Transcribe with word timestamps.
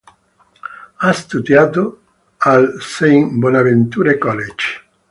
Ha 0.97 1.11
studiato 1.13 2.01
al 2.39 2.77
St. 2.79 3.35
Bonaventure 3.37 4.17
College. 4.17 4.65